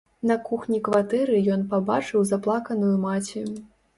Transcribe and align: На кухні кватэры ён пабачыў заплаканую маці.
На 0.29 0.35
кухні 0.49 0.79
кватэры 0.87 1.41
ён 1.57 1.61
пабачыў 1.75 2.25
заплаканую 2.31 2.93
маці. 3.05 3.45